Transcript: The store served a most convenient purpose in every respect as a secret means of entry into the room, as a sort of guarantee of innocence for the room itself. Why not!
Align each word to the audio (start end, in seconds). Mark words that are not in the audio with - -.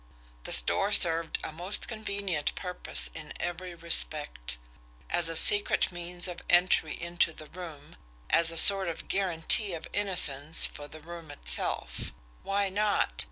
The 0.45 0.51
store 0.51 0.91
served 0.91 1.37
a 1.43 1.51
most 1.51 1.87
convenient 1.87 2.55
purpose 2.55 3.11
in 3.13 3.33
every 3.39 3.75
respect 3.75 4.57
as 5.11 5.29
a 5.29 5.35
secret 5.35 5.91
means 5.91 6.27
of 6.27 6.41
entry 6.49 6.99
into 6.99 7.31
the 7.33 7.45
room, 7.45 7.97
as 8.31 8.49
a 8.49 8.57
sort 8.57 8.87
of 8.87 9.07
guarantee 9.07 9.75
of 9.75 9.87
innocence 9.93 10.65
for 10.65 10.87
the 10.87 11.01
room 11.01 11.29
itself. 11.29 12.11
Why 12.41 12.67
not! 12.67 13.11